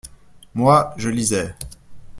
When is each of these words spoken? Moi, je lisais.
Moi, 0.55 0.95
je 0.97 1.09
lisais. 1.09 1.55